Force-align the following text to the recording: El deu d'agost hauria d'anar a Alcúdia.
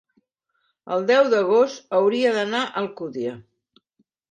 El 0.95 1.05
deu 1.11 1.29
d'agost 1.35 1.95
hauria 1.99 2.33
d'anar 2.39 2.65
a 2.65 2.73
Alcúdia. 2.83 3.39